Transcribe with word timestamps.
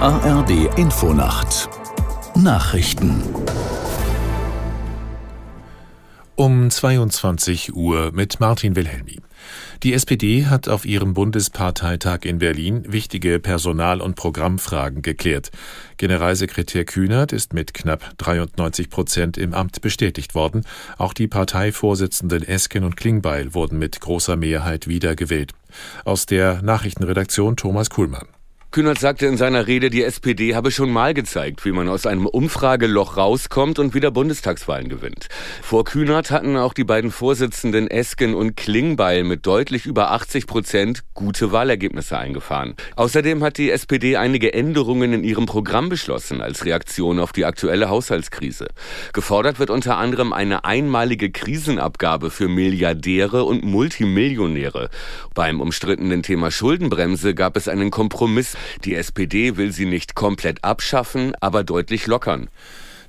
ARD 0.00 0.78
Infonacht 0.78 1.68
Nachrichten 2.34 3.22
um 6.36 6.70
22 6.70 7.74
Uhr 7.74 8.10
mit 8.10 8.40
Martin 8.40 8.76
Wilhelmi. 8.76 9.18
Die 9.82 9.92
SPD 9.92 10.46
hat 10.46 10.70
auf 10.70 10.86
ihrem 10.86 11.12
Bundesparteitag 11.12 12.20
in 12.22 12.38
Berlin 12.38 12.90
wichtige 12.90 13.40
Personal- 13.40 14.00
und 14.00 14.16
Programmfragen 14.16 15.02
geklärt. 15.02 15.50
Generalsekretär 15.98 16.86
Kühnert 16.86 17.32
ist 17.32 17.52
mit 17.52 17.74
knapp 17.74 18.14
93 18.16 18.88
Prozent 18.88 19.36
im 19.36 19.52
Amt 19.52 19.82
bestätigt 19.82 20.34
worden. 20.34 20.64
Auch 20.96 21.12
die 21.12 21.28
Parteivorsitzenden 21.28 22.42
Esken 22.42 22.84
und 22.84 22.96
Klingbeil 22.96 23.52
wurden 23.52 23.78
mit 23.78 24.00
großer 24.00 24.36
Mehrheit 24.36 24.88
wiedergewählt. 24.88 25.52
Aus 26.06 26.24
der 26.24 26.62
Nachrichtenredaktion 26.62 27.56
Thomas 27.56 27.90
Kuhlmann. 27.90 28.28
Kühnert 28.72 29.00
sagte 29.00 29.26
in 29.26 29.36
seiner 29.36 29.66
Rede, 29.66 29.90
die 29.90 30.04
SPD 30.04 30.54
habe 30.54 30.70
schon 30.70 30.92
mal 30.92 31.12
gezeigt, 31.12 31.64
wie 31.64 31.72
man 31.72 31.88
aus 31.88 32.06
einem 32.06 32.26
Umfrageloch 32.26 33.16
rauskommt 33.16 33.80
und 33.80 33.94
wieder 33.94 34.12
Bundestagswahlen 34.12 34.88
gewinnt. 34.88 35.26
Vor 35.60 35.82
Kühnert 35.82 36.30
hatten 36.30 36.56
auch 36.56 36.72
die 36.72 36.84
beiden 36.84 37.10
Vorsitzenden 37.10 37.88
Esken 37.88 38.32
und 38.32 38.56
Klingbeil 38.56 39.24
mit 39.24 39.44
deutlich 39.44 39.86
über 39.86 40.12
80 40.12 40.46
Prozent 40.46 41.02
gute 41.14 41.50
Wahlergebnisse 41.50 42.16
eingefahren. 42.16 42.76
Außerdem 42.94 43.42
hat 43.42 43.58
die 43.58 43.72
SPD 43.72 44.16
einige 44.16 44.54
Änderungen 44.54 45.14
in 45.14 45.24
ihrem 45.24 45.46
Programm 45.46 45.88
beschlossen 45.88 46.40
als 46.40 46.64
Reaktion 46.64 47.18
auf 47.18 47.32
die 47.32 47.46
aktuelle 47.46 47.88
Haushaltskrise. 47.88 48.68
Gefordert 49.12 49.58
wird 49.58 49.70
unter 49.70 49.96
anderem 49.96 50.32
eine 50.32 50.64
einmalige 50.64 51.32
Krisenabgabe 51.32 52.30
für 52.30 52.46
Milliardäre 52.46 53.42
und 53.42 53.64
Multimillionäre. 53.64 54.90
Beim 55.34 55.60
umstrittenen 55.60 56.22
Thema 56.22 56.52
Schuldenbremse 56.52 57.34
gab 57.34 57.56
es 57.56 57.66
einen 57.66 57.90
Kompromiss 57.90 58.54
die 58.84 58.94
SPD 58.94 59.56
will 59.56 59.72
sie 59.72 59.86
nicht 59.86 60.14
komplett 60.14 60.64
abschaffen, 60.64 61.34
aber 61.40 61.64
deutlich 61.64 62.06
lockern. 62.06 62.48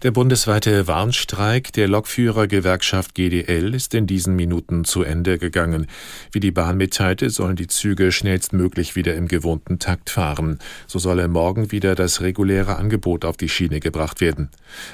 Der 0.04 0.10
bundesweite 0.10 0.88
Warnstreik 0.88 1.74
der 1.74 1.88
Lokführergewerkschaft 1.88 3.14
GDL 3.14 3.76
ist 3.76 3.94
in 3.94 4.08
diesen 4.08 4.36
Minuten 4.36 4.84
zu 4.84 5.04
Ende 5.04 5.38
gegangen. 5.38 5.86
Wie 6.32 6.40
die 6.40 6.50
Bahn 6.50 6.78
mitteilte, 6.78 7.30
sollen 7.30 7.56
die 7.56 7.68
Züge 7.68 8.12
schnellstmöglich 8.12 8.96
wieder 8.96 9.14
im 9.14 9.28
gewohnten 9.28 9.78
Takt 9.78 10.10
fahren. 10.10 10.58
So 10.88 10.98
solle 10.98 11.28
morgen 11.28 11.72
wieder 11.72 11.94
das 11.94 12.22
reguläre 12.22 12.78
Angebot 12.78 13.26
auf 13.26 13.38
die 13.38 13.48
Schiene 13.48 13.80
gebracht 13.80 14.22
werden. 14.22 14.50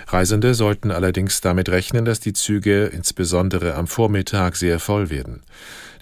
Reisende 0.07 0.53
sollten 0.53 0.91
allerdings 0.91 1.39
damit 1.39 1.69
rechnen, 1.69 2.03
dass 2.03 2.19
die 2.19 2.33
Züge 2.33 2.87
insbesondere 2.87 3.75
am 3.75 3.87
Vormittag 3.87 4.57
sehr 4.57 4.77
voll 4.77 5.09
werden. 5.09 5.41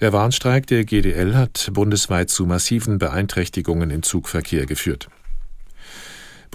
Der 0.02 0.14
Warnstreik 0.14 0.66
der 0.66 0.84
GDL 0.84 1.36
hat 1.36 1.70
bundesweit 1.74 2.32
zu 2.32 2.48
massiven 2.48 2.98
Beeinträchtigungen 2.98 3.92
im 3.92 4.02
Zugverkehr 4.02 4.66
geführt. 4.66 5.10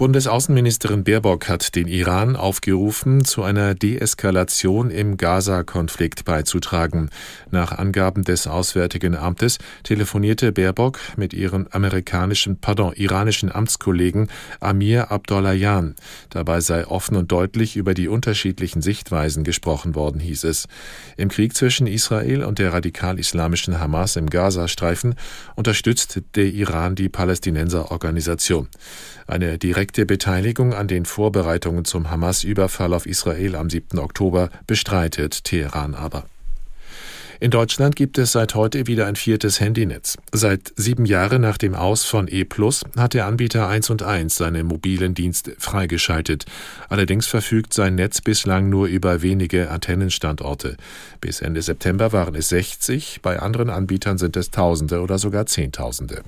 Bundesaußenministerin 0.01 1.03
Baerbock 1.03 1.47
hat 1.47 1.75
den 1.75 1.87
Iran 1.87 2.35
aufgerufen, 2.35 3.23
zu 3.23 3.43
einer 3.43 3.75
Deeskalation 3.75 4.89
im 4.89 5.15
Gaza-Konflikt 5.15 6.25
beizutragen. 6.25 7.11
Nach 7.51 7.71
Angaben 7.71 8.23
des 8.23 8.47
Auswärtigen 8.47 9.15
Amtes 9.15 9.59
telefonierte 9.83 10.51
Baerbock 10.53 10.97
mit 11.17 11.35
ihrem 11.35 11.67
amerikanischen, 11.69 12.57
pardon, 12.59 12.93
iranischen 12.93 13.51
Amtskollegen 13.51 14.31
Amir 14.59 15.11
Abdollahian. 15.11 15.93
Dabei 16.31 16.61
sei 16.61 16.87
offen 16.87 17.15
und 17.15 17.31
deutlich 17.31 17.75
über 17.75 17.93
die 17.93 18.07
unterschiedlichen 18.07 18.81
Sichtweisen 18.81 19.43
gesprochen 19.43 19.93
worden, 19.93 20.19
hieß 20.19 20.45
es. 20.45 20.67
Im 21.15 21.29
Krieg 21.29 21.55
zwischen 21.55 21.85
Israel 21.85 22.43
und 22.43 22.57
der 22.57 22.73
radikal-islamischen 22.73 23.79
Hamas 23.79 24.15
im 24.15 24.31
Gazastreifen 24.31 25.13
unterstützt 25.55 26.23
der 26.33 26.45
Iran 26.45 26.95
die 26.95 27.09
Palästinenserorganisation. 27.09 28.67
Eine 29.27 29.59
direkte 29.59 29.90
Beteiligung 29.91 30.73
an 30.73 30.87
den 30.87 31.05
Vorbereitungen 31.05 31.85
zum 31.85 32.09
Hamas-Überfall 32.09 32.93
auf 32.93 33.05
Israel 33.05 33.55
am 33.55 33.69
7. 33.69 33.99
Oktober 33.99 34.49
bestreitet 34.65 35.43
Teheran 35.43 35.93
aber. 35.95 36.25
In 37.41 37.49
Deutschland 37.49 37.95
gibt 37.95 38.19
es 38.19 38.33
seit 38.33 38.53
heute 38.53 38.85
wieder 38.85 39.07
ein 39.07 39.15
viertes 39.15 39.59
Handynetz. 39.59 40.17
Seit 40.31 40.73
sieben 40.75 41.05
Jahren 41.05 41.41
nach 41.41 41.57
dem 41.57 41.73
Aus 41.73 42.05
von 42.05 42.27
E 42.27 42.43
Plus 42.43 42.83
hat 42.95 43.15
der 43.15 43.25
Anbieter 43.25 43.67
1 43.67 43.89
und 43.89 44.03
1 44.03 44.35
seinen 44.35 44.67
mobilen 44.67 45.15
Dienst 45.15 45.51
freigeschaltet. 45.57 46.45
Allerdings 46.87 47.25
verfügt 47.25 47.73
sein 47.73 47.95
Netz 47.95 48.21
bislang 48.21 48.69
nur 48.69 48.85
über 48.85 49.23
wenige 49.23 49.71
Antennenstandorte. 49.71 50.77
Bis 51.19 51.41
Ende 51.41 51.63
September 51.63 52.11
waren 52.11 52.35
es 52.35 52.49
60, 52.49 53.21
bei 53.23 53.39
anderen 53.39 53.71
Anbietern 53.71 54.19
sind 54.19 54.37
es 54.37 54.51
Tausende 54.51 55.01
oder 55.01 55.17
sogar 55.17 55.47
Zehntausende. 55.47 56.21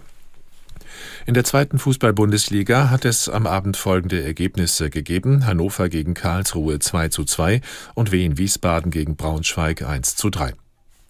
In 1.26 1.34
der 1.34 1.46
zweiten 1.46 1.80
Fußball-Bundesliga 1.80 2.90
hat 2.90 3.06
es 3.06 3.30
am 3.30 3.48
Abend 3.48 3.78
folgende 3.78 4.22
Ergebnisse 4.22 4.90
gegeben. 4.90 5.46
Hannover 5.46 5.88
gegen 5.88 6.14
Karlsruhe 6.14 6.80
2 6.80 7.08
zu 7.08 7.24
2 7.24 7.62
und 7.94 8.12
Wien 8.12 8.38
Wiesbaden 8.38 8.92
gegen 8.92 9.16
Braunschweig 9.16 9.84
1 9.84 10.18
zu 10.18 10.30
3. 10.30 10.54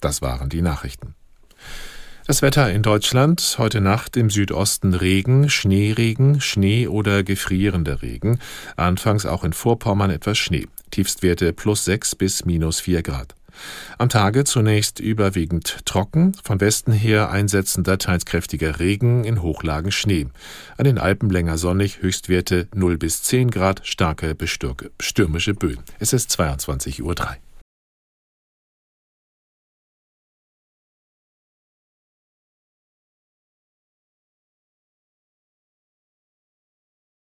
Das 0.02 0.22
waren 0.22 0.50
die 0.50 0.62
Nachrichten. 0.62 1.16
Das 2.28 2.42
Wetter 2.44 2.72
in 2.72 2.84
Deutschland 2.84 3.56
heute 3.58 3.82
Nacht 3.82 4.16
im 4.16 4.30
Südosten 4.30 4.94
Regen, 4.94 5.50
Schneeregen, 5.50 6.40
Schnee 6.42 6.88
oder 6.88 7.24
gefrierender 7.24 8.04
Regen. 8.04 8.40
Anfangs 8.78 9.26
auch 9.26 9.44
in 9.44 9.52
Vorpommern 9.52 10.12
etwas 10.12 10.38
Schnee. 10.38 10.68
Tiefstwerte 10.92 11.54
plus 11.54 11.86
6 11.86 12.16
bis 12.16 12.46
minus 12.46 12.80
4 12.80 13.02
Grad. 13.02 13.36
Am 13.98 14.10
Tage 14.10 14.44
zunächst 14.44 15.00
überwiegend 15.00 15.86
trocken, 15.86 16.34
von 16.44 16.60
Westen 16.62 16.92
her 16.92 17.30
einsetzender 17.30 17.98
teils 17.98 18.26
kräftiger 18.26 18.80
Regen, 18.80 19.24
in 19.24 19.42
Hochlagen 19.42 19.92
Schnee. 19.92 20.28
An 20.78 20.86
den 20.86 20.98
Alpen 20.98 21.30
länger 21.30 21.58
sonnig, 21.58 22.02
Höchstwerte 22.02 22.68
0 22.74 22.98
bis 22.98 23.24
10 23.24 23.52
Grad, 23.52 23.82
starke 23.84 24.36
stürmische 25.00 25.54
Böen. 25.54 25.80
Es 26.00 26.14
ist 26.14 26.32
22.03 26.32 27.02
Uhr. 27.02 27.16